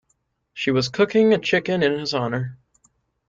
[0.55, 2.57] She was cooking a chicken in his honour.